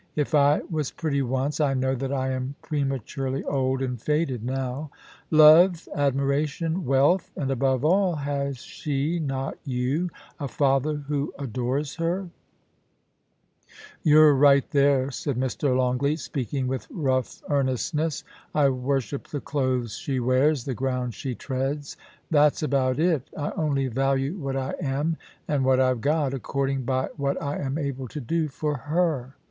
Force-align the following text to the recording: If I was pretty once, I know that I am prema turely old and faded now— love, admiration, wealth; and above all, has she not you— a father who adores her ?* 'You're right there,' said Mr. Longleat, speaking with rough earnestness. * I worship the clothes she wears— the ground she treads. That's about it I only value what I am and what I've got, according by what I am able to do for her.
If 0.15 0.33
I 0.33 0.61
was 0.67 0.89
pretty 0.89 1.21
once, 1.21 1.59
I 1.59 1.75
know 1.75 1.93
that 1.93 2.11
I 2.11 2.31
am 2.31 2.55
prema 2.63 2.97
turely 2.97 3.43
old 3.45 3.83
and 3.83 4.01
faded 4.01 4.43
now— 4.43 4.89
love, 5.29 5.87
admiration, 5.93 6.85
wealth; 6.85 7.29
and 7.37 7.51
above 7.51 7.85
all, 7.85 8.15
has 8.15 8.57
she 8.63 9.19
not 9.19 9.59
you— 9.63 10.09
a 10.39 10.47
father 10.47 10.95
who 11.07 11.31
adores 11.37 11.97
her 11.97 12.29
?* 11.97 12.29
'You're 14.01 14.33
right 14.33 14.67
there,' 14.71 15.11
said 15.11 15.35
Mr. 15.37 15.77
Longleat, 15.77 16.17
speaking 16.19 16.65
with 16.65 16.87
rough 16.89 17.43
earnestness. 17.47 18.23
* 18.39 18.55
I 18.55 18.69
worship 18.69 19.27
the 19.27 19.39
clothes 19.39 19.95
she 19.97 20.19
wears— 20.19 20.63
the 20.65 20.73
ground 20.73 21.13
she 21.13 21.35
treads. 21.35 21.95
That's 22.31 22.63
about 22.63 22.97
it 22.99 23.29
I 23.37 23.51
only 23.51 23.85
value 23.85 24.35
what 24.39 24.55
I 24.57 24.73
am 24.81 25.17
and 25.47 25.63
what 25.63 25.79
I've 25.79 26.01
got, 26.01 26.33
according 26.33 26.85
by 26.85 27.09
what 27.17 27.39
I 27.39 27.59
am 27.59 27.77
able 27.77 28.07
to 28.07 28.19
do 28.19 28.47
for 28.47 28.75
her. 28.77 29.35